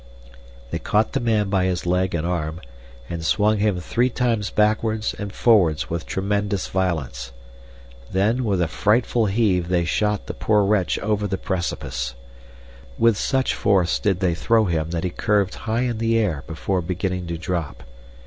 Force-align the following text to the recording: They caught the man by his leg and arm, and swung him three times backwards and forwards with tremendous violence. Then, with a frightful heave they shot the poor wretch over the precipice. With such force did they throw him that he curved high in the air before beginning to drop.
They 0.71 0.79
caught 0.79 1.11
the 1.13 1.19
man 1.19 1.47
by 1.51 1.65
his 1.65 1.85
leg 1.85 2.15
and 2.15 2.25
arm, 2.25 2.59
and 3.07 3.23
swung 3.23 3.59
him 3.59 3.79
three 3.79 4.09
times 4.09 4.49
backwards 4.49 5.13
and 5.13 5.31
forwards 5.31 5.91
with 5.91 6.07
tremendous 6.07 6.65
violence. 6.69 7.31
Then, 8.11 8.43
with 8.43 8.63
a 8.63 8.67
frightful 8.67 9.27
heave 9.27 9.67
they 9.67 9.85
shot 9.85 10.25
the 10.25 10.33
poor 10.33 10.63
wretch 10.63 10.97
over 10.97 11.27
the 11.27 11.37
precipice. 11.37 12.15
With 12.97 13.15
such 13.15 13.53
force 13.53 13.99
did 13.99 14.21
they 14.21 14.33
throw 14.33 14.65
him 14.65 14.89
that 14.89 15.03
he 15.03 15.11
curved 15.11 15.53
high 15.69 15.81
in 15.83 15.99
the 15.99 16.17
air 16.17 16.43
before 16.47 16.81
beginning 16.81 17.27
to 17.27 17.37
drop. 17.37 17.83